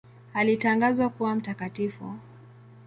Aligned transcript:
Alitangazwa 0.33 1.09
kuwa 1.09 1.35
mtakatifu. 1.35 2.13